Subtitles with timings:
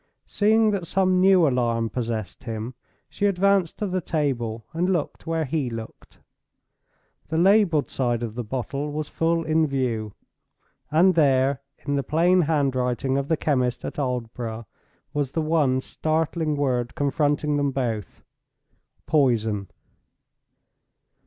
[0.25, 2.73] Seeing that some new alarm possessed him,
[3.07, 6.17] she advanced to the table, and looked where he looked.
[7.27, 10.15] The labeled side of the bottle was full in view;
[10.89, 14.65] and there, in the plain handwriting of the chemist at Aldborough,
[15.13, 19.67] was the one startling word confronting them both—"Poison."